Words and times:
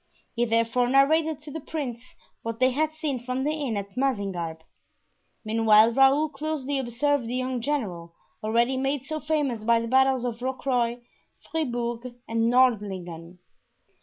He 0.33 0.45
therefore 0.45 0.89
narrated 0.89 1.41
to 1.41 1.51
the 1.51 1.59
prince 1.59 2.15
what 2.41 2.57
they 2.59 2.71
had 2.71 2.91
seen 2.91 3.19
from 3.19 3.43
the 3.43 3.51
inn 3.51 3.77
at 3.77 3.95
Mazingarbe. 3.95 4.63
Meanwhile 5.45 5.93
Raoul 5.93 6.27
closely 6.29 6.79
observed 6.79 7.27
the 7.27 7.35
young 7.35 7.61
general, 7.61 8.15
already 8.43 8.77
made 8.77 9.05
so 9.05 9.19
famous 9.19 9.63
by 9.63 9.79
the 9.79 9.87
battles 9.87 10.25
of 10.25 10.39
Rocroy, 10.41 11.01
Fribourg, 11.51 12.15
and 12.27 12.49
Nordlingen. 12.51 13.37